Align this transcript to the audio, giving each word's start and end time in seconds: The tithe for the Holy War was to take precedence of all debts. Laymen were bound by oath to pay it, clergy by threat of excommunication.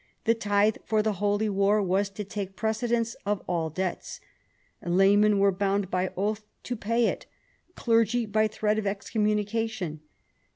The 0.23 0.33
tithe 0.33 0.77
for 0.83 1.03
the 1.03 1.13
Holy 1.21 1.47
War 1.47 1.79
was 1.79 2.09
to 2.09 2.23
take 2.23 2.55
precedence 2.55 3.15
of 3.23 3.43
all 3.45 3.69
debts. 3.69 4.19
Laymen 4.83 5.37
were 5.37 5.51
bound 5.51 5.91
by 5.91 6.09
oath 6.17 6.41
to 6.63 6.75
pay 6.75 7.05
it, 7.05 7.27
clergy 7.75 8.25
by 8.25 8.47
threat 8.47 8.79
of 8.79 8.87
excommunication. 8.87 9.99